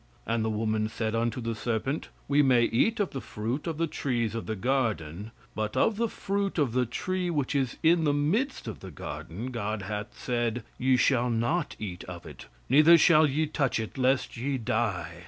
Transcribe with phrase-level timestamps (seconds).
[0.25, 2.09] And the woman said unto the serpent.
[2.27, 6.07] We may eat of the fruit of the trees of the garden; but of the
[6.09, 10.63] fruit of the tree which is in the midst of the garden God hath said,
[10.79, 15.19] Ye shall not eat of it, neither shall ye touch it, lest ye die.